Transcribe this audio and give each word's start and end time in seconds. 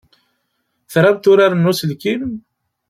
Tramt 0.91 1.25
uraren 1.31 1.61
n 1.63 1.69
uselkim? 1.71 2.23